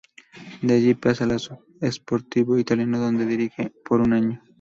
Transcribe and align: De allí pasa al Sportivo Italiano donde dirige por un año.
De 0.63 0.73
allí 0.77 0.95
pasa 0.95 1.25
al 1.25 1.39
Sportivo 1.91 2.57
Italiano 2.57 2.97
donde 2.97 3.27
dirige 3.27 3.71
por 3.87 4.01
un 4.01 4.13
año. 4.13 4.41